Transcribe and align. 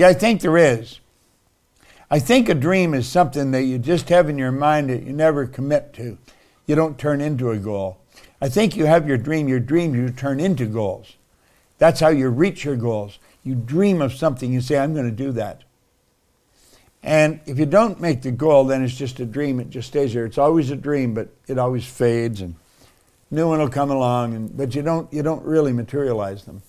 Yeah, 0.00 0.08
I 0.08 0.14
think 0.14 0.40
there 0.40 0.56
is. 0.56 0.98
I 2.10 2.20
think 2.20 2.48
a 2.48 2.54
dream 2.54 2.94
is 2.94 3.06
something 3.06 3.50
that 3.50 3.64
you 3.64 3.78
just 3.78 4.08
have 4.08 4.30
in 4.30 4.38
your 4.38 4.50
mind 4.50 4.88
that 4.88 5.02
you 5.02 5.12
never 5.12 5.46
commit 5.46 5.92
to. 5.92 6.16
You 6.64 6.74
don't 6.74 6.96
turn 6.96 7.20
into 7.20 7.50
a 7.50 7.58
goal. 7.58 7.98
I 8.40 8.48
think 8.48 8.78
you 8.78 8.86
have 8.86 9.06
your 9.06 9.18
dream, 9.18 9.46
your 9.46 9.60
dream 9.60 9.94
you 9.94 10.08
turn 10.08 10.40
into 10.40 10.64
goals. 10.64 11.16
That's 11.76 12.00
how 12.00 12.08
you 12.08 12.30
reach 12.30 12.64
your 12.64 12.76
goals. 12.76 13.18
You 13.44 13.54
dream 13.54 14.00
of 14.00 14.14
something, 14.14 14.50
you 14.50 14.62
say, 14.62 14.78
I'm 14.78 14.94
going 14.94 15.04
to 15.04 15.14
do 15.14 15.32
that. 15.32 15.64
And 17.02 17.40
if 17.44 17.58
you 17.58 17.66
don't 17.66 18.00
make 18.00 18.22
the 18.22 18.32
goal, 18.32 18.64
then 18.64 18.82
it's 18.82 18.96
just 18.96 19.20
a 19.20 19.26
dream. 19.26 19.60
It 19.60 19.68
just 19.68 19.88
stays 19.88 20.14
there. 20.14 20.24
It's 20.24 20.38
always 20.38 20.70
a 20.70 20.76
dream, 20.76 21.12
but 21.12 21.28
it 21.46 21.58
always 21.58 21.84
fades, 21.84 22.40
and 22.40 22.54
new 23.30 23.48
one 23.48 23.58
will 23.58 23.68
come 23.68 23.90
along. 23.90 24.34
And 24.34 24.56
but 24.56 24.74
you 24.74 24.80
don't 24.80 25.12
you 25.12 25.22
don't 25.22 25.44
really 25.44 25.74
materialize 25.74 26.44
them. 26.46 26.62